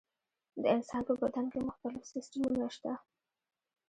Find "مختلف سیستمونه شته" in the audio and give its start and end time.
1.67-2.93